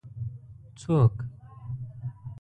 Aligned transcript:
ـ 0.41 0.79
څوک؟ 0.79 1.15